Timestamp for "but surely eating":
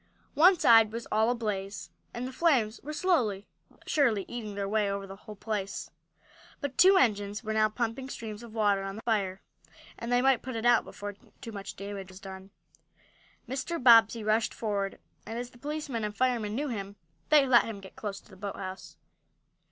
3.69-4.55